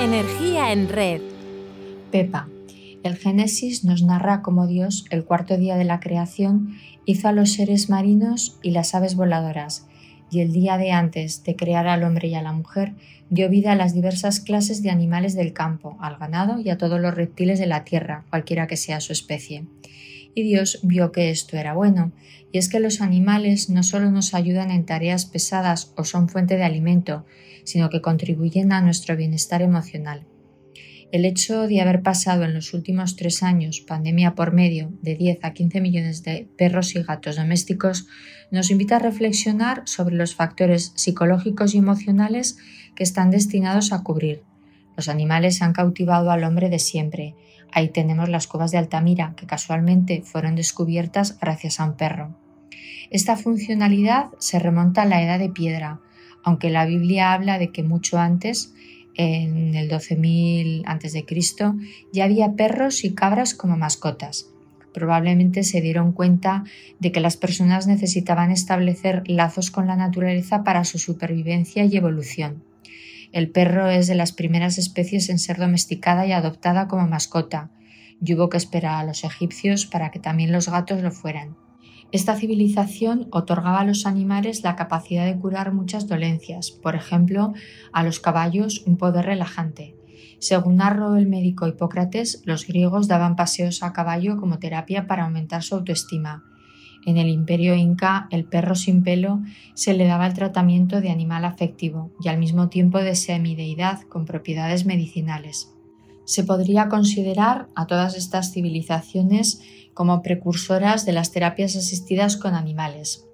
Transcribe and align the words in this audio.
Energía 0.00 0.72
en 0.72 0.88
red. 0.88 1.20
Pepa. 2.10 2.48
El 3.02 3.16
Génesis 3.16 3.84
nos 3.84 4.02
narra 4.02 4.40
cómo 4.40 4.66
Dios, 4.66 5.04
el 5.10 5.26
cuarto 5.26 5.58
día 5.58 5.76
de 5.76 5.84
la 5.84 6.00
creación, 6.00 6.78
hizo 7.04 7.28
a 7.28 7.32
los 7.32 7.52
seres 7.52 7.90
marinos 7.90 8.58
y 8.62 8.70
las 8.70 8.94
aves 8.94 9.14
voladoras, 9.14 9.86
y 10.30 10.40
el 10.40 10.52
día 10.52 10.78
de 10.78 10.90
antes 10.92 11.44
de 11.44 11.54
crear 11.54 11.86
al 11.86 12.02
hombre 12.02 12.28
y 12.28 12.34
a 12.34 12.40
la 12.40 12.54
mujer, 12.54 12.94
dio 13.28 13.50
vida 13.50 13.72
a 13.72 13.76
las 13.76 13.92
diversas 13.92 14.40
clases 14.40 14.82
de 14.82 14.88
animales 14.88 15.34
del 15.34 15.52
campo, 15.52 15.98
al 16.00 16.16
ganado 16.16 16.58
y 16.58 16.70
a 16.70 16.78
todos 16.78 16.98
los 16.98 17.14
reptiles 17.14 17.58
de 17.58 17.66
la 17.66 17.84
tierra, 17.84 18.24
cualquiera 18.30 18.66
que 18.66 18.78
sea 18.78 19.00
su 19.00 19.12
especie. 19.12 19.66
Y 20.34 20.42
Dios 20.42 20.80
vio 20.82 21.12
que 21.12 21.30
esto 21.30 21.56
era 21.56 21.74
bueno, 21.74 22.12
y 22.52 22.58
es 22.58 22.68
que 22.68 22.80
los 22.80 23.00
animales 23.00 23.70
no 23.70 23.82
solo 23.82 24.10
nos 24.10 24.34
ayudan 24.34 24.70
en 24.70 24.86
tareas 24.86 25.26
pesadas 25.26 25.92
o 25.96 26.04
son 26.04 26.28
fuente 26.28 26.56
de 26.56 26.64
alimento, 26.64 27.24
sino 27.64 27.90
que 27.90 28.00
contribuyen 28.00 28.72
a 28.72 28.80
nuestro 28.80 29.16
bienestar 29.16 29.62
emocional. 29.62 30.26
El 31.12 31.24
hecho 31.24 31.66
de 31.66 31.80
haber 31.80 32.02
pasado 32.02 32.44
en 32.44 32.54
los 32.54 32.72
últimos 32.72 33.16
tres 33.16 33.42
años, 33.42 33.80
pandemia 33.80 34.36
por 34.36 34.52
medio, 34.52 34.92
de 35.02 35.16
10 35.16 35.40
a 35.42 35.52
15 35.52 35.80
millones 35.80 36.22
de 36.22 36.48
perros 36.56 36.94
y 36.94 37.02
gatos 37.02 37.34
domésticos, 37.34 38.06
nos 38.52 38.70
invita 38.70 38.96
a 38.96 39.00
reflexionar 39.00 39.82
sobre 39.86 40.14
los 40.14 40.36
factores 40.36 40.92
psicológicos 40.94 41.74
y 41.74 41.78
emocionales 41.78 42.58
que 42.94 43.02
están 43.02 43.32
destinados 43.32 43.92
a 43.92 44.04
cubrir. 44.04 44.44
Los 45.00 45.08
animales 45.08 45.62
han 45.62 45.72
cautivado 45.72 46.30
al 46.30 46.44
hombre 46.44 46.68
de 46.68 46.78
siempre. 46.78 47.34
Ahí 47.72 47.88
tenemos 47.88 48.28
las 48.28 48.46
cuevas 48.46 48.70
de 48.70 48.76
Altamira, 48.76 49.32
que 49.34 49.46
casualmente 49.46 50.20
fueron 50.20 50.56
descubiertas 50.56 51.38
gracias 51.40 51.80
a 51.80 51.86
un 51.86 51.96
perro. 51.96 52.36
Esta 53.10 53.36
funcionalidad 53.36 54.26
se 54.40 54.58
remonta 54.58 55.00
a 55.00 55.06
la 55.06 55.22
edad 55.22 55.38
de 55.38 55.48
piedra, 55.48 56.00
aunque 56.44 56.68
la 56.68 56.84
Biblia 56.84 57.32
habla 57.32 57.58
de 57.58 57.72
que 57.72 57.82
mucho 57.82 58.18
antes, 58.18 58.74
en 59.14 59.74
el 59.74 59.90
12.000 59.90 60.82
a.C., 60.84 61.24
ya 62.12 62.24
había 62.24 62.52
perros 62.52 63.02
y 63.02 63.14
cabras 63.14 63.54
como 63.54 63.78
mascotas. 63.78 64.50
Probablemente 64.92 65.62
se 65.62 65.80
dieron 65.80 66.12
cuenta 66.12 66.64
de 66.98 67.10
que 67.10 67.20
las 67.20 67.38
personas 67.38 67.86
necesitaban 67.86 68.50
establecer 68.50 69.22
lazos 69.24 69.70
con 69.70 69.86
la 69.86 69.96
naturaleza 69.96 70.62
para 70.62 70.84
su 70.84 70.98
supervivencia 70.98 71.86
y 71.86 71.96
evolución. 71.96 72.68
El 73.32 73.50
perro 73.50 73.88
es 73.88 74.08
de 74.08 74.16
las 74.16 74.32
primeras 74.32 74.76
especies 74.76 75.28
en 75.28 75.38
ser 75.38 75.58
domesticada 75.58 76.26
y 76.26 76.32
adoptada 76.32 76.88
como 76.88 77.06
mascota, 77.06 77.70
y 78.20 78.34
hubo 78.34 78.48
que 78.48 78.56
esperar 78.56 78.96
a 78.96 79.04
los 79.04 79.24
egipcios 79.24 79.86
para 79.86 80.10
que 80.10 80.18
también 80.18 80.52
los 80.52 80.68
gatos 80.68 81.00
lo 81.02 81.12
fueran. 81.12 81.56
Esta 82.12 82.34
civilización 82.34 83.28
otorgaba 83.30 83.80
a 83.80 83.84
los 83.84 84.04
animales 84.04 84.64
la 84.64 84.74
capacidad 84.74 85.24
de 85.24 85.38
curar 85.38 85.72
muchas 85.72 86.08
dolencias, 86.08 86.72
por 86.72 86.96
ejemplo, 86.96 87.54
a 87.92 88.02
los 88.02 88.18
caballos 88.18 88.82
un 88.84 88.96
poder 88.96 89.26
relajante. 89.26 89.94
Según 90.40 90.76
narró 90.76 91.14
el 91.16 91.26
médico 91.26 91.68
Hipócrates, 91.68 92.42
los 92.46 92.66
griegos 92.66 93.06
daban 93.06 93.36
paseos 93.36 93.84
a 93.84 93.92
caballo 93.92 94.38
como 94.38 94.58
terapia 94.58 95.06
para 95.06 95.24
aumentar 95.24 95.62
su 95.62 95.76
autoestima. 95.76 96.49
En 97.06 97.16
el 97.16 97.28
imperio 97.28 97.74
inca, 97.74 98.28
el 98.30 98.44
perro 98.44 98.74
sin 98.74 99.02
pelo 99.02 99.40
se 99.74 99.94
le 99.94 100.06
daba 100.06 100.26
el 100.26 100.34
tratamiento 100.34 101.00
de 101.00 101.10
animal 101.10 101.44
afectivo 101.44 102.10
y 102.22 102.28
al 102.28 102.38
mismo 102.38 102.68
tiempo 102.68 102.98
de 102.98 103.14
semideidad 103.14 104.02
con 104.02 104.26
propiedades 104.26 104.84
medicinales. 104.84 105.72
Se 106.24 106.44
podría 106.44 106.88
considerar 106.88 107.68
a 107.74 107.86
todas 107.86 108.16
estas 108.16 108.52
civilizaciones 108.52 109.62
como 109.94 110.22
precursoras 110.22 111.06
de 111.06 111.12
las 111.12 111.32
terapias 111.32 111.74
asistidas 111.74 112.36
con 112.36 112.54
animales. 112.54 113.26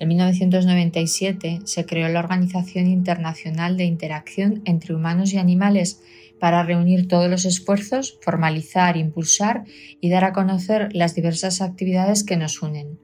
En 0.00 0.08
1997 0.08 1.60
se 1.64 1.86
creó 1.86 2.08
la 2.08 2.18
Organización 2.18 2.88
Internacional 2.88 3.76
de 3.76 3.84
Interacción 3.84 4.62
entre 4.64 4.94
Humanos 4.94 5.32
y 5.32 5.38
Animales 5.38 6.02
para 6.42 6.64
reunir 6.64 7.06
todos 7.06 7.30
los 7.30 7.44
esfuerzos, 7.44 8.18
formalizar, 8.20 8.96
impulsar 8.96 9.62
y 10.00 10.10
dar 10.10 10.24
a 10.24 10.32
conocer 10.32 10.88
las 10.92 11.14
diversas 11.14 11.60
actividades 11.60 12.24
que 12.24 12.36
nos 12.36 12.62
unen. 12.62 12.98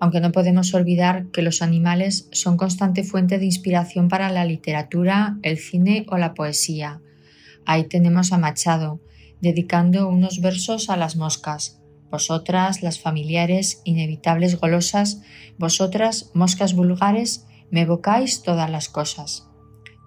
Aunque 0.00 0.18
no 0.18 0.32
podemos 0.32 0.74
olvidar 0.74 1.26
que 1.30 1.42
los 1.42 1.62
animales 1.62 2.28
son 2.32 2.56
constante 2.56 3.04
fuente 3.04 3.38
de 3.38 3.44
inspiración 3.44 4.08
para 4.08 4.28
la 4.32 4.44
literatura, 4.44 5.38
el 5.42 5.56
cine 5.56 6.04
o 6.08 6.18
la 6.18 6.34
poesía. 6.34 7.00
Ahí 7.64 7.84
tenemos 7.84 8.32
a 8.32 8.38
Machado, 8.38 8.98
dedicando 9.40 10.08
unos 10.08 10.40
versos 10.40 10.90
a 10.90 10.96
las 10.96 11.14
moscas, 11.14 11.80
vosotras, 12.10 12.82
las 12.82 12.98
familiares, 12.98 13.82
inevitables 13.84 14.58
golosas, 14.58 15.22
vosotras, 15.58 16.32
moscas 16.34 16.74
vulgares, 16.74 17.46
me 17.70 17.82
evocáis 17.82 18.42
todas 18.42 18.68
las 18.68 18.88
cosas. 18.88 19.47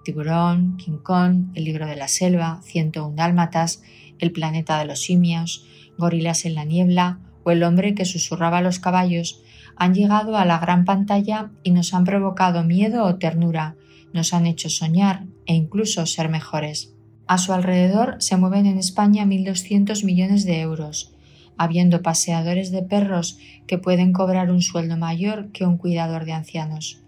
Tiburón, 0.04 0.76
King 0.76 0.98
Kong, 1.02 1.52
El 1.54 1.64
libro 1.64 1.86
de 1.86 1.96
la 1.96 2.08
selva, 2.08 2.60
101 2.62 3.14
dálmatas, 3.16 3.82
El 4.18 4.32
planeta 4.32 4.78
de 4.78 4.84
los 4.84 5.02
simios, 5.02 5.66
Gorilas 5.98 6.44
en 6.44 6.54
la 6.54 6.64
niebla 6.64 7.20
o 7.44 7.50
El 7.50 7.62
hombre 7.62 7.94
que 7.94 8.04
susurraba 8.04 8.58
a 8.58 8.62
los 8.62 8.78
caballos 8.78 9.42
han 9.76 9.94
llegado 9.94 10.36
a 10.36 10.44
la 10.44 10.58
gran 10.58 10.84
pantalla 10.84 11.50
y 11.62 11.70
nos 11.70 11.94
han 11.94 12.04
provocado 12.04 12.64
miedo 12.64 13.04
o 13.04 13.16
ternura, 13.16 13.76
nos 14.12 14.34
han 14.34 14.46
hecho 14.46 14.68
soñar 14.68 15.24
e 15.46 15.54
incluso 15.54 16.06
ser 16.06 16.28
mejores. 16.28 16.94
A 17.26 17.38
su 17.38 17.52
alrededor 17.52 18.16
se 18.18 18.36
mueven 18.36 18.66
en 18.66 18.78
España 18.78 19.24
1.200 19.24 20.04
millones 20.04 20.44
de 20.44 20.60
euros, 20.60 21.14
habiendo 21.56 22.02
paseadores 22.02 22.70
de 22.70 22.82
perros 22.82 23.38
que 23.66 23.78
pueden 23.78 24.12
cobrar 24.12 24.50
un 24.50 24.62
sueldo 24.62 24.96
mayor 24.96 25.50
que 25.52 25.64
un 25.64 25.78
cuidador 25.78 26.24
de 26.24 26.32
ancianos. 26.32 27.01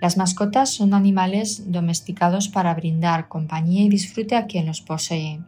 Las 0.00 0.16
mascotas 0.16 0.70
son 0.70 0.94
animales 0.94 1.72
domesticados 1.72 2.48
para 2.48 2.74
brindar 2.74 3.28
compañía 3.28 3.82
y 3.84 3.88
disfrute 3.88 4.36
a 4.36 4.46
quien 4.46 4.66
los 4.66 4.80
posee, 4.80 5.40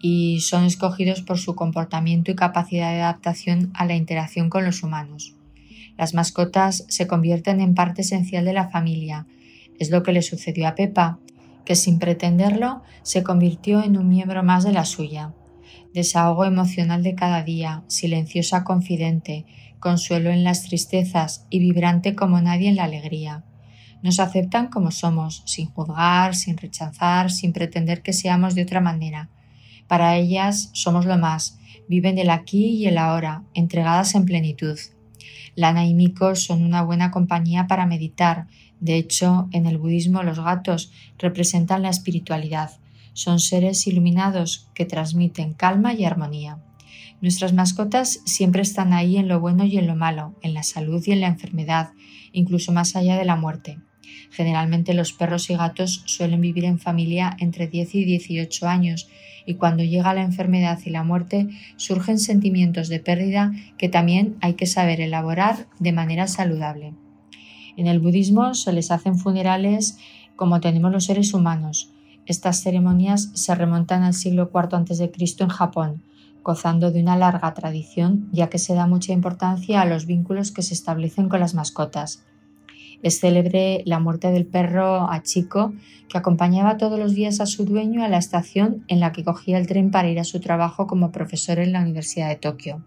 y 0.00 0.40
son 0.40 0.64
escogidos 0.64 1.22
por 1.22 1.38
su 1.38 1.54
comportamiento 1.54 2.30
y 2.30 2.34
capacidad 2.34 2.90
de 2.92 3.02
adaptación 3.02 3.70
a 3.74 3.84
la 3.84 3.96
interacción 3.96 4.48
con 4.48 4.64
los 4.64 4.82
humanos. 4.82 5.36
Las 5.98 6.14
mascotas 6.14 6.86
se 6.88 7.06
convierten 7.06 7.60
en 7.60 7.74
parte 7.74 8.00
esencial 8.00 8.46
de 8.46 8.54
la 8.54 8.68
familia. 8.70 9.26
Es 9.78 9.90
lo 9.90 10.02
que 10.02 10.12
le 10.12 10.22
sucedió 10.22 10.66
a 10.66 10.74
Pepa, 10.74 11.18
que 11.66 11.74
sin 11.74 11.98
pretenderlo 11.98 12.82
se 13.02 13.22
convirtió 13.22 13.82
en 13.82 13.98
un 13.98 14.08
miembro 14.08 14.42
más 14.42 14.64
de 14.64 14.72
la 14.72 14.86
suya 14.86 15.34
desahogo 15.92 16.44
emocional 16.44 17.02
de 17.02 17.14
cada 17.14 17.42
día, 17.42 17.82
silenciosa 17.88 18.64
confidente, 18.64 19.46
consuelo 19.78 20.30
en 20.30 20.44
las 20.44 20.62
tristezas 20.64 21.46
y 21.50 21.58
vibrante 21.58 22.14
como 22.14 22.40
nadie 22.40 22.68
en 22.68 22.76
la 22.76 22.84
alegría. 22.84 23.44
Nos 24.02 24.18
aceptan 24.18 24.68
como 24.68 24.90
somos, 24.90 25.42
sin 25.46 25.66
juzgar, 25.66 26.34
sin 26.34 26.56
rechazar, 26.56 27.30
sin 27.30 27.52
pretender 27.52 28.02
que 28.02 28.12
seamos 28.12 28.54
de 28.54 28.62
otra 28.62 28.80
manera. 28.80 29.28
Para 29.88 30.16
ellas 30.16 30.70
somos 30.72 31.04
lo 31.04 31.18
más, 31.18 31.58
viven 31.88 32.16
del 32.16 32.30
aquí 32.30 32.66
y 32.66 32.86
el 32.86 32.98
ahora, 32.98 33.42
entregadas 33.52 34.14
en 34.14 34.24
plenitud. 34.24 34.78
Lana 35.54 35.84
y 35.86 35.94
Miko 35.94 36.34
son 36.34 36.62
una 36.62 36.82
buena 36.82 37.10
compañía 37.10 37.66
para 37.66 37.86
meditar. 37.86 38.46
De 38.80 38.96
hecho, 38.96 39.48
en 39.52 39.66
el 39.66 39.76
budismo 39.76 40.22
los 40.22 40.40
gatos 40.40 40.92
representan 41.18 41.82
la 41.82 41.90
espiritualidad, 41.90 42.70
son 43.12 43.40
seres 43.40 43.86
iluminados 43.86 44.68
que 44.74 44.86
transmiten 44.86 45.52
calma 45.52 45.92
y 45.92 46.04
armonía. 46.04 46.58
Nuestras 47.20 47.52
mascotas 47.52 48.20
siempre 48.24 48.62
están 48.62 48.94
ahí 48.94 49.18
en 49.18 49.28
lo 49.28 49.40
bueno 49.40 49.64
y 49.64 49.76
en 49.76 49.86
lo 49.86 49.94
malo, 49.94 50.34
en 50.40 50.54
la 50.54 50.62
salud 50.62 51.02
y 51.06 51.12
en 51.12 51.20
la 51.20 51.26
enfermedad, 51.26 51.90
incluso 52.32 52.72
más 52.72 52.96
allá 52.96 53.16
de 53.16 53.26
la 53.26 53.36
muerte. 53.36 53.78
Generalmente 54.30 54.94
los 54.94 55.12
perros 55.12 55.50
y 55.50 55.56
gatos 55.56 56.02
suelen 56.06 56.40
vivir 56.40 56.64
en 56.64 56.78
familia 56.78 57.36
entre 57.38 57.66
10 57.66 57.94
y 57.96 58.04
18 58.04 58.68
años 58.68 59.08
y 59.46 59.54
cuando 59.54 59.82
llega 59.82 60.14
la 60.14 60.22
enfermedad 60.22 60.78
y 60.84 60.90
la 60.90 61.02
muerte 61.02 61.48
surgen 61.76 62.18
sentimientos 62.18 62.88
de 62.88 63.00
pérdida 63.00 63.52
que 63.78 63.88
también 63.88 64.36
hay 64.40 64.54
que 64.54 64.66
saber 64.66 65.00
elaborar 65.00 65.66
de 65.78 65.92
manera 65.92 66.26
saludable. 66.28 66.94
En 67.76 67.86
el 67.86 67.98
budismo 67.98 68.54
se 68.54 68.72
les 68.72 68.90
hacen 68.90 69.16
funerales 69.16 69.98
como 70.36 70.60
tenemos 70.60 70.92
los 70.92 71.04
seres 71.04 71.34
humanos, 71.34 71.92
estas 72.30 72.62
ceremonias 72.62 73.30
se 73.34 73.54
remontan 73.56 74.04
al 74.04 74.14
siglo 74.14 74.52
IV 74.54 74.76
a.C. 74.76 75.10
en 75.40 75.48
Japón, 75.48 76.02
gozando 76.44 76.92
de 76.92 77.02
una 77.02 77.16
larga 77.16 77.52
tradición 77.54 78.28
ya 78.30 78.48
que 78.48 78.58
se 78.58 78.74
da 78.74 78.86
mucha 78.86 79.12
importancia 79.12 79.80
a 79.80 79.84
los 79.84 80.06
vínculos 80.06 80.52
que 80.52 80.62
se 80.62 80.74
establecen 80.74 81.28
con 81.28 81.40
las 81.40 81.54
mascotas. 81.54 82.24
Es 83.02 83.20
célebre 83.20 83.82
la 83.86 83.98
muerte 83.98 84.30
del 84.30 84.46
perro 84.46 85.10
Achiko, 85.10 85.72
que 86.08 86.18
acompañaba 86.18 86.76
todos 86.76 86.98
los 86.98 87.14
días 87.14 87.40
a 87.40 87.46
su 87.46 87.64
dueño 87.64 88.04
a 88.04 88.08
la 88.08 88.18
estación 88.18 88.84
en 88.88 89.00
la 89.00 89.12
que 89.12 89.24
cogía 89.24 89.56
el 89.56 89.66
tren 89.66 89.90
para 89.90 90.10
ir 90.10 90.20
a 90.20 90.24
su 90.24 90.40
trabajo 90.40 90.86
como 90.86 91.10
profesor 91.10 91.58
en 91.58 91.72
la 91.72 91.80
Universidad 91.80 92.28
de 92.28 92.36
Tokio. 92.36 92.84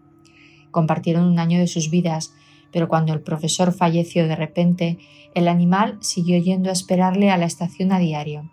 Compartieron 0.69 1.25
un 1.25 1.39
año 1.39 1.57
de 1.57 1.67
sus 1.67 1.89
vidas, 1.89 2.33
pero 2.71 2.87
cuando 2.87 3.13
el 3.13 3.21
profesor 3.21 3.71
falleció 3.71 4.27
de 4.27 4.35
repente, 4.35 4.97
el 5.33 5.47
animal 5.47 5.97
siguió 6.01 6.37
yendo 6.37 6.69
a 6.69 6.73
esperarle 6.73 7.31
a 7.31 7.37
la 7.37 7.45
estación 7.45 7.91
a 7.91 7.99
diario. 7.99 8.51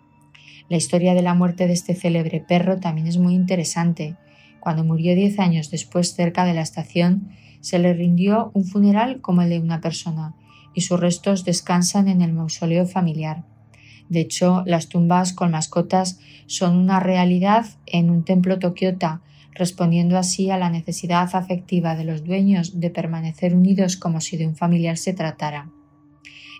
La 0.67 0.77
historia 0.77 1.13
de 1.13 1.21
la 1.21 1.33
muerte 1.33 1.67
de 1.67 1.73
este 1.73 1.93
célebre 1.93 2.39
perro 2.39 2.79
también 2.79 3.07
es 3.07 3.17
muy 3.17 3.35
interesante. 3.35 4.15
Cuando 4.61 4.83
murió 4.83 5.15
diez 5.15 5.37
años 5.37 5.69
después 5.69 6.13
cerca 6.15 6.45
de 6.45 6.53
la 6.53 6.61
estación, 6.61 7.29
se 7.59 7.77
le 7.77 7.93
rindió 7.93 8.51
un 8.53 8.65
funeral 8.65 9.21
como 9.21 9.41
el 9.41 9.49
de 9.49 9.59
una 9.59 9.81
persona, 9.81 10.33
y 10.73 10.81
sus 10.81 10.99
restos 10.99 11.45
descansan 11.45 12.07
en 12.07 12.21
el 12.21 12.33
mausoleo 12.33 12.85
familiar. 12.85 13.43
De 14.09 14.19
hecho, 14.19 14.63
las 14.65 14.89
tumbas 14.89 15.33
con 15.33 15.51
mascotas 15.51 16.19
son 16.45 16.75
una 16.75 16.99
realidad 16.99 17.65
en 17.85 18.09
un 18.09 18.23
templo 18.25 18.59
tokiota, 18.59 19.21
respondiendo 19.53 20.17
así 20.17 20.49
a 20.49 20.57
la 20.57 20.69
necesidad 20.69 21.29
afectiva 21.33 21.95
de 21.95 22.05
los 22.05 22.23
dueños 22.23 22.79
de 22.79 22.89
permanecer 22.89 23.55
unidos 23.55 23.97
como 23.97 24.21
si 24.21 24.37
de 24.37 24.47
un 24.47 24.55
familiar 24.55 24.97
se 24.97 25.13
tratara. 25.13 25.69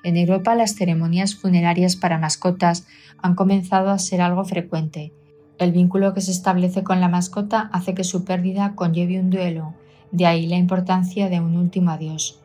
En 0.03 0.17
Europa 0.17 0.55
las 0.55 0.75
ceremonias 0.75 1.35
funerarias 1.35 1.95
para 1.95 2.17
mascotas 2.17 2.87
han 3.21 3.35
comenzado 3.35 3.91
a 3.91 3.99
ser 3.99 4.21
algo 4.21 4.43
frecuente. 4.45 5.13
El 5.59 5.73
vínculo 5.73 6.13
que 6.13 6.21
se 6.21 6.31
establece 6.31 6.83
con 6.83 7.01
la 7.01 7.07
mascota 7.07 7.69
hace 7.71 7.93
que 7.93 8.03
su 8.03 8.25
pérdida 8.25 8.73
conlleve 8.75 9.19
un 9.19 9.29
duelo, 9.29 9.75
de 10.11 10.25
ahí 10.25 10.47
la 10.47 10.57
importancia 10.57 11.29
de 11.29 11.39
un 11.39 11.55
último 11.55 11.91
adiós. 11.91 12.40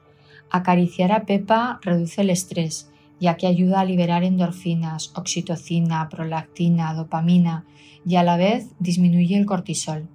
Acariciar 0.56 1.12
a 1.12 1.26
Pepa 1.26 1.81
reduce 1.82 2.23
el 2.23 2.31
estrés, 2.31 2.91
ya 3.20 3.37
que 3.37 3.47
ayuda 3.47 3.81
a 3.81 3.85
liberar 3.85 4.25
endorfinas, 4.25 5.12
oxitocina, 5.14 6.08
prolactina, 6.08 6.94
dopamina 6.94 7.67
y 8.06 8.17
a 8.17 8.23
la 8.23 8.38
vez 8.38 8.70
disminuye 8.79 9.37
el 9.37 9.44
cortisol. 9.44 10.08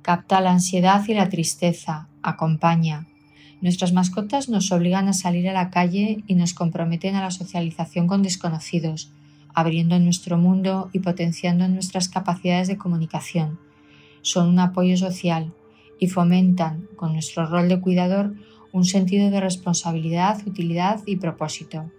Capta 0.00 0.40
la 0.40 0.52
ansiedad 0.52 1.04
y 1.08 1.12
la 1.12 1.28
tristeza, 1.28 2.08
acompaña. 2.22 3.06
Nuestras 3.60 3.92
mascotas 3.92 4.48
nos 4.48 4.72
obligan 4.72 5.08
a 5.08 5.12
salir 5.12 5.46
a 5.50 5.52
la 5.52 5.68
calle 5.68 6.24
y 6.26 6.36
nos 6.36 6.54
comprometen 6.54 7.14
a 7.14 7.20
la 7.20 7.30
socialización 7.30 8.06
con 8.06 8.22
desconocidos, 8.22 9.12
abriendo 9.52 9.98
nuestro 9.98 10.38
mundo 10.38 10.88
y 10.94 11.00
potenciando 11.00 11.68
nuestras 11.68 12.08
capacidades 12.08 12.66
de 12.66 12.78
comunicación. 12.78 13.58
Son 14.22 14.48
un 14.48 14.58
apoyo 14.58 14.96
social 14.96 15.52
y 16.00 16.08
fomentan, 16.08 16.88
con 16.96 17.12
nuestro 17.12 17.44
rol 17.44 17.68
de 17.68 17.78
cuidador, 17.78 18.34
un 18.72 18.84
sentido 18.84 19.30
de 19.30 19.40
responsabilidad, 19.40 20.46
utilidad 20.46 21.00
y 21.06 21.16
propósito. 21.16 21.90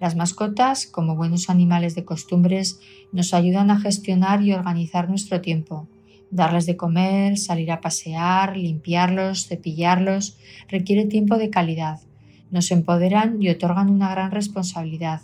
Las 0.00 0.16
mascotas, 0.16 0.86
como 0.86 1.14
buenos 1.14 1.50
animales 1.50 1.94
de 1.94 2.04
costumbres, 2.04 2.80
nos 3.12 3.34
ayudan 3.34 3.70
a 3.70 3.80
gestionar 3.80 4.42
y 4.42 4.52
organizar 4.52 5.08
nuestro 5.08 5.40
tiempo. 5.40 5.88
Darles 6.30 6.66
de 6.66 6.76
comer, 6.76 7.38
salir 7.38 7.70
a 7.70 7.80
pasear, 7.80 8.56
limpiarlos, 8.56 9.46
cepillarlos, 9.46 10.38
requiere 10.68 11.04
tiempo 11.04 11.36
de 11.36 11.50
calidad. 11.50 12.00
Nos 12.50 12.70
empoderan 12.70 13.42
y 13.42 13.50
otorgan 13.50 13.90
una 13.90 14.10
gran 14.10 14.30
responsabilidad. 14.30 15.20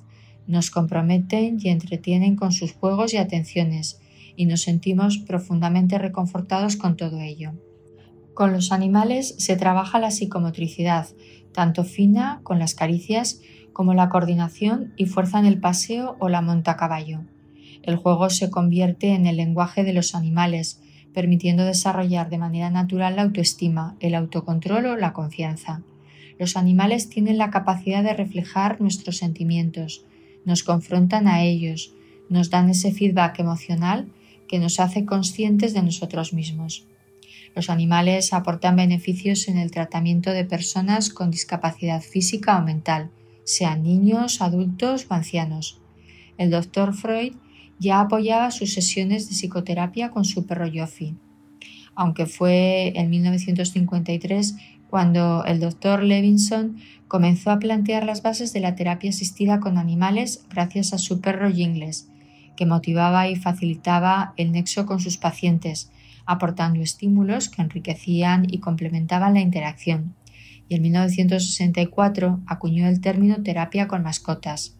Nos 0.46 0.70
comprometen 0.70 1.58
y 1.60 1.70
entretienen 1.70 2.36
con 2.36 2.52
sus 2.52 2.72
juegos 2.72 3.14
y 3.14 3.16
atenciones, 3.16 4.00
y 4.36 4.46
nos 4.46 4.62
sentimos 4.62 5.18
profundamente 5.18 5.98
reconfortados 5.98 6.76
con 6.76 6.96
todo 6.96 7.20
ello. 7.20 7.52
Con 8.36 8.52
los 8.52 8.70
animales 8.70 9.34
se 9.38 9.56
trabaja 9.56 9.98
la 9.98 10.10
psicomotricidad, 10.10 11.08
tanto 11.54 11.84
fina 11.84 12.40
con 12.42 12.58
las 12.58 12.74
caricias 12.74 13.40
como 13.72 13.94
la 13.94 14.10
coordinación 14.10 14.92
y 14.98 15.06
fuerza 15.06 15.38
en 15.38 15.46
el 15.46 15.58
paseo 15.58 16.16
o 16.18 16.28
la 16.28 16.42
monta 16.42 16.72
a 16.72 16.76
caballo. 16.76 17.20
El 17.82 17.96
juego 17.96 18.28
se 18.28 18.50
convierte 18.50 19.14
en 19.14 19.24
el 19.24 19.38
lenguaje 19.38 19.84
de 19.84 19.94
los 19.94 20.14
animales, 20.14 20.82
permitiendo 21.14 21.64
desarrollar 21.64 22.28
de 22.28 22.36
manera 22.36 22.68
natural 22.68 23.16
la 23.16 23.22
autoestima, 23.22 23.96
el 24.00 24.14
autocontrol 24.14 24.84
o 24.84 24.96
la 24.96 25.14
confianza. 25.14 25.80
Los 26.38 26.58
animales 26.58 27.08
tienen 27.08 27.38
la 27.38 27.48
capacidad 27.48 28.04
de 28.04 28.12
reflejar 28.12 28.82
nuestros 28.82 29.16
sentimientos, 29.16 30.04
nos 30.44 30.62
confrontan 30.62 31.26
a 31.26 31.42
ellos, 31.42 31.94
nos 32.28 32.50
dan 32.50 32.68
ese 32.68 32.92
feedback 32.92 33.38
emocional 33.38 34.12
que 34.46 34.58
nos 34.58 34.78
hace 34.78 35.06
conscientes 35.06 35.72
de 35.72 35.82
nosotros 35.82 36.34
mismos. 36.34 36.86
Los 37.56 37.70
animales 37.70 38.34
aportan 38.34 38.76
beneficios 38.76 39.48
en 39.48 39.56
el 39.56 39.70
tratamiento 39.70 40.30
de 40.30 40.44
personas 40.44 41.08
con 41.08 41.30
discapacidad 41.30 42.02
física 42.02 42.58
o 42.58 42.62
mental, 42.62 43.10
sean 43.44 43.82
niños, 43.82 44.42
adultos 44.42 45.06
o 45.08 45.14
ancianos. 45.14 45.80
El 46.36 46.50
doctor 46.50 46.92
Freud 46.92 47.32
ya 47.78 48.00
apoyaba 48.00 48.50
sus 48.50 48.74
sesiones 48.74 49.30
de 49.30 49.34
psicoterapia 49.34 50.10
con 50.10 50.26
su 50.26 50.44
perro 50.44 50.66
Yofi, 50.66 51.16
aunque 51.94 52.26
fue 52.26 52.92
en 52.94 53.08
1953 53.08 54.56
cuando 54.90 55.42
el 55.46 55.58
doctor 55.58 56.02
Levinson 56.02 56.76
comenzó 57.08 57.50
a 57.50 57.58
plantear 57.58 58.04
las 58.04 58.22
bases 58.22 58.52
de 58.52 58.60
la 58.60 58.74
terapia 58.74 59.08
asistida 59.08 59.60
con 59.60 59.78
animales 59.78 60.44
gracias 60.50 60.92
a 60.92 60.98
su 60.98 61.22
perro 61.22 61.50
Jingles, 61.50 62.10
que 62.54 62.66
motivaba 62.66 63.28
y 63.28 63.36
facilitaba 63.36 64.34
el 64.36 64.52
nexo 64.52 64.84
con 64.84 65.00
sus 65.00 65.16
pacientes, 65.16 65.90
aportando 66.26 66.82
estímulos 66.82 67.48
que 67.48 67.62
enriquecían 67.62 68.46
y 68.48 68.58
complementaban 68.58 69.34
la 69.34 69.40
interacción 69.40 70.14
y 70.68 70.74
en 70.74 70.82
1964 70.82 72.40
acuñó 72.46 72.88
el 72.88 73.00
término 73.00 73.42
terapia 73.42 73.86
con 73.86 74.02
mascotas. 74.02 74.74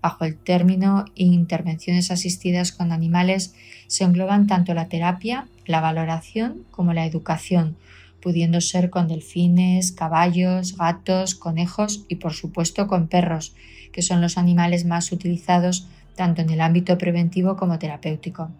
Bajo 0.00 0.24
el 0.24 0.36
término 0.36 1.06
intervenciones 1.14 2.10
asistidas 2.10 2.72
con 2.72 2.92
animales 2.92 3.54
se 3.88 4.04
engloban 4.04 4.46
tanto 4.46 4.74
la 4.74 4.88
terapia, 4.88 5.46
la 5.66 5.80
valoración 5.80 6.64
como 6.70 6.92
la 6.92 7.04
educación, 7.04 7.76
pudiendo 8.20 8.60
ser 8.60 8.90
con 8.90 9.08
delfines, 9.08 9.92
caballos, 9.92 10.76
gatos, 10.76 11.34
conejos 11.34 12.04
y 12.08 12.16
por 12.16 12.32
supuesto 12.32 12.86
con 12.86 13.08
perros, 13.08 13.54
que 13.92 14.02
son 14.02 14.20
los 14.20 14.38
animales 14.38 14.84
más 14.84 15.10
utilizados 15.12 15.88
tanto 16.14 16.42
en 16.42 16.50
el 16.50 16.60
ámbito 16.60 16.98
preventivo 16.98 17.56
como 17.56 17.78
terapéutico. 17.78 18.50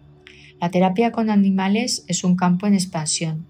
La 0.61 0.71
terapia 0.71 1.13
con 1.13 1.29
animales 1.29 2.03
es 2.07 2.25
un 2.25 2.35
campo 2.35 2.67
en 2.67 2.73
expansión, 2.73 3.45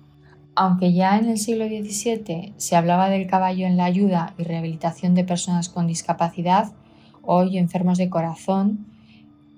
aunque 0.54 0.94
ya 0.94 1.18
en 1.18 1.28
el 1.28 1.40
siglo 1.40 1.66
XVII 1.68 2.54
se 2.58 2.76
hablaba 2.76 3.10
del 3.10 3.26
caballo 3.26 3.66
en 3.66 3.78
la 3.78 3.86
ayuda 3.86 4.36
y 4.38 4.44
rehabilitación 4.44 5.16
de 5.16 5.24
personas 5.24 5.70
con 5.70 5.88
discapacidad, 5.88 6.72
hoy 7.24 7.58
enfermos 7.58 7.98
de 7.98 8.10
corazón, 8.10 8.86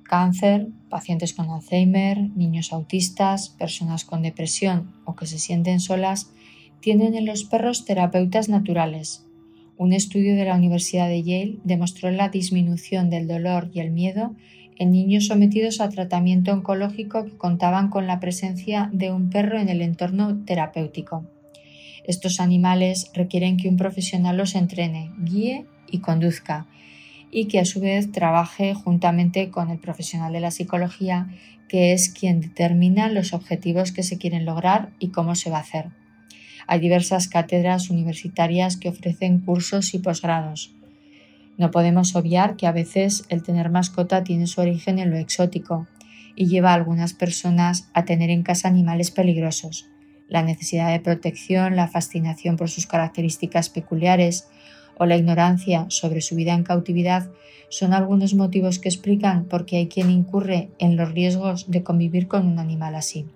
cáncer, 0.04 0.70
pacientes 0.90 1.34
con 1.34 1.50
Alzheimer, 1.50 2.30
niños 2.38 2.72
autistas, 2.72 3.50
personas 3.50 4.06
con 4.06 4.22
depresión 4.22 4.94
o 5.04 5.18
que 5.18 5.26
se 5.26 5.38
sienten 5.38 5.82
solas, 5.82 6.32
tienen 6.80 7.16
en 7.16 7.26
los 7.26 7.44
perros 7.44 7.84
terapeutas 7.84 8.48
naturales. 8.48 9.26
Un 9.78 9.92
estudio 9.92 10.36
de 10.36 10.46
la 10.46 10.56
Universidad 10.56 11.10
de 11.10 11.22
Yale 11.22 11.60
demostró 11.66 12.12
la 12.12 12.30
disminución 12.30 13.10
del 13.10 13.28
dolor 13.28 13.72
y 13.74 13.82
el 13.82 13.92
miedo 13.92 14.36
en 14.78 14.92
niños 14.92 15.28
sometidos 15.28 15.82
a 15.82 15.90
tratamiento 15.90 16.52
oncológico 16.52 17.26
que 17.26 17.38
contaban 17.38 17.90
con 17.90 18.08
la 18.08 18.20
presencia 18.20 18.90
de 18.94 19.12
un 19.12 19.30
perro 19.30 19.60
en 19.60 19.70
el 19.70 19.82
entorno 19.82 20.44
terapéutico. 20.46 21.26
Estos 22.06 22.40
animales 22.40 23.12
requieren 23.14 23.58
que 23.58 23.70
un 23.70 23.78
profesional 23.78 24.38
los 24.38 24.56
entrene, 24.56 25.12
guíe 25.20 25.66
y 25.90 26.00
conduzca, 26.00 26.68
y 27.32 27.46
que 27.46 27.60
a 27.60 27.66
su 27.66 27.80
vez 27.80 28.12
trabaje 28.12 28.74
juntamente 28.74 29.50
con 29.50 29.70
el 29.70 29.80
profesional 29.80 30.34
de 30.34 30.42
la 30.42 30.52
psicología, 30.52 31.30
que 31.70 31.94
es 31.94 32.10
quien 32.10 32.42
determina 32.42 33.08
los 33.10 33.34
objetivos 33.34 33.92
que 33.92 34.04
se 34.04 34.18
quieren 34.18 34.46
lograr 34.46 34.92
y 35.00 35.10
cómo 35.10 35.36
se 35.36 35.50
va 35.50 35.58
a 35.58 35.62
hacer. 35.62 35.86
Hay 36.68 36.80
diversas 36.80 37.28
cátedras 37.28 37.90
universitarias 37.90 38.78
que 38.78 38.90
ofrecen 38.90 39.40
cursos 39.40 39.94
y 39.94 40.00
posgrados. 40.00 40.74
No 41.62 41.70
podemos 41.70 42.16
obviar 42.16 42.56
que 42.56 42.66
a 42.66 42.72
veces 42.72 43.24
el 43.30 43.44
tener 43.44 43.70
mascota 43.70 44.24
tiene 44.24 44.48
su 44.48 44.62
origen 44.62 44.98
en 44.98 45.12
lo 45.12 45.18
exótico 45.18 45.86
y 46.36 46.48
lleva 46.48 46.72
a 46.72 46.74
algunas 46.74 47.14
personas 47.14 47.88
a 47.94 48.04
tener 48.04 48.32
en 48.32 48.42
casa 48.42 48.68
animales 48.68 49.12
peligrosos. 49.12 49.88
La 50.28 50.42
necesidad 50.42 50.92
de 50.92 51.00
protección, 51.00 51.76
la 51.76 51.88
fascinación 51.88 52.58
por 52.58 52.72
sus 52.72 52.88
características 52.88 53.70
peculiares 53.70 54.48
o 54.98 55.06
la 55.06 55.18
ignorancia 55.18 55.86
sobre 55.90 56.22
su 56.22 56.34
vida 56.34 56.56
en 56.56 56.64
cautividad 56.64 57.30
son 57.70 57.94
algunos 57.94 58.34
motivos 58.34 58.80
que 58.80 58.90
explican 58.90 59.46
por 59.46 59.68
qué 59.68 59.78
hay 59.78 59.88
quien 59.88 60.10
incurre 60.10 60.72
en 60.80 60.98
los 60.98 61.12
riesgos 61.12 61.70
de 61.70 61.84
convivir 61.84 62.28
con 62.28 62.48
un 62.48 62.58
animal 62.58 62.96
así. 62.96 63.28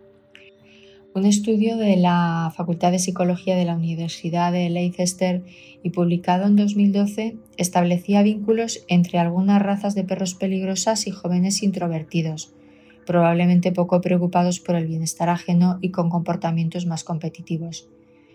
Un 1.16 1.26
estudio 1.26 1.78
de 1.78 1.96
la 1.96 2.52
Facultad 2.58 2.92
de 2.92 3.00
Psicología 3.00 3.56
de 3.56 3.64
la 3.64 3.78
Universidad 3.78 4.52
de 4.52 4.70
Leicester 4.70 5.46
y 5.82 5.92
publicado 5.92 6.46
en 6.46 6.58
2012 6.58 7.38
establecía 7.56 8.22
vínculos 8.22 8.84
entre 8.90 9.20
algunas 9.20 9.62
razas 9.62 9.96
de 9.96 10.04
perros 10.04 10.36
peligrosas 10.36 11.08
y 11.08 11.12
jóvenes 11.12 11.64
introvertidos, 11.64 12.52
probablemente 13.06 13.72
poco 13.72 14.02
preocupados 14.02 14.60
por 14.60 14.76
el 14.76 14.88
bienestar 14.88 15.30
ajeno 15.30 15.80
y 15.80 15.92
con 15.92 16.10
comportamientos 16.10 16.86
más 16.86 17.06
competitivos. 17.06 17.88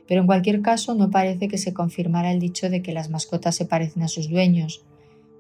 Pero 0.09 0.23
en 0.23 0.27
cualquier 0.27 0.63
caso 0.63 0.95
no 0.95 1.11
parece 1.11 1.49
que 1.49 1.59
se 1.59 1.75
confirmara 1.75 2.33
el 2.33 2.41
dicho 2.41 2.71
de 2.71 2.81
que 2.81 2.95
las 2.95 3.11
mascotas 3.11 3.57
se 3.57 3.67
parecen 3.67 4.05
a 4.05 4.09
sus 4.09 4.31
dueños, 4.31 4.87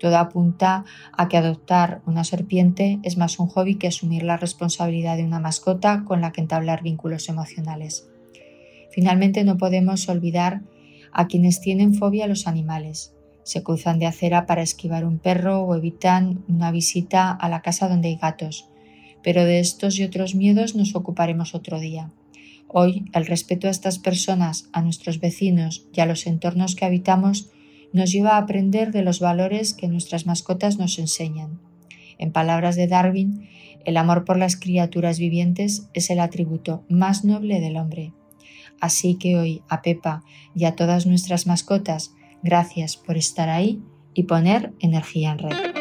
todo 0.00 0.16
apunta 0.16 0.84
a 1.12 1.28
que 1.28 1.36
adoptar 1.36 2.00
una 2.06 2.24
serpiente 2.24 2.98
es 3.02 3.16
más 3.16 3.38
un 3.38 3.48
hobby 3.48 3.76
que 3.76 3.86
asumir 3.86 4.22
la 4.22 4.38
responsabilidad 4.38 5.16
de 5.16 5.24
una 5.24 5.38
mascota 5.38 6.04
con 6.04 6.22
la 6.22 6.32
que 6.32 6.40
entablar 6.40 6.82
vínculos 6.82 7.28
emocionales. 7.28 8.08
Finalmente 8.90 9.44
no 9.44 9.58
podemos 9.58 10.08
olvidar 10.08 10.62
a 11.12 11.28
quienes 11.28 11.60
tienen 11.60 11.94
fobia 11.94 12.24
a 12.24 12.28
los 12.28 12.46
animales. 12.46 13.14
Se 13.44 13.62
cruzan 13.62 13.98
de 13.98 14.06
acera 14.06 14.46
para 14.46 14.62
esquivar 14.62 15.04
un 15.04 15.18
perro 15.18 15.60
o 15.60 15.74
evitan 15.74 16.44
una 16.48 16.70
visita 16.70 17.30
a 17.30 17.48
la 17.48 17.62
casa 17.62 17.88
donde 17.88 18.08
hay 18.08 18.16
gatos. 18.16 18.68
Pero 19.22 19.44
de 19.44 19.60
estos 19.60 19.98
y 19.98 20.04
otros 20.04 20.34
miedos 20.34 20.74
nos 20.74 20.94
ocuparemos 20.94 21.54
otro 21.54 21.78
día. 21.78 22.10
Hoy 22.68 23.04
el 23.12 23.26
respeto 23.26 23.66
a 23.66 23.70
estas 23.70 23.98
personas, 23.98 24.68
a 24.72 24.80
nuestros 24.80 25.20
vecinos 25.20 25.86
y 25.92 26.00
a 26.00 26.06
los 26.06 26.26
entornos 26.26 26.74
que 26.74 26.86
habitamos 26.86 27.50
nos 27.92 28.12
lleva 28.12 28.30
a 28.30 28.38
aprender 28.38 28.92
de 28.92 29.02
los 29.02 29.20
valores 29.20 29.74
que 29.74 29.88
nuestras 29.88 30.26
mascotas 30.26 30.78
nos 30.78 30.98
enseñan. 30.98 31.60
En 32.18 32.32
palabras 32.32 32.76
de 32.76 32.86
Darwin, 32.86 33.48
el 33.84 33.96
amor 33.96 34.24
por 34.24 34.36
las 34.36 34.56
criaturas 34.56 35.18
vivientes 35.18 35.88
es 35.94 36.10
el 36.10 36.20
atributo 36.20 36.84
más 36.88 37.24
noble 37.24 37.60
del 37.60 37.76
hombre. 37.76 38.12
Así 38.80 39.16
que 39.16 39.36
hoy 39.36 39.62
a 39.68 39.82
Pepa 39.82 40.22
y 40.54 40.64
a 40.64 40.74
todas 40.74 41.06
nuestras 41.06 41.46
mascotas, 41.46 42.14
gracias 42.42 42.96
por 42.96 43.16
estar 43.16 43.48
ahí 43.48 43.82
y 44.14 44.24
poner 44.24 44.72
energía 44.80 45.32
en 45.32 45.38
red. 45.38 45.79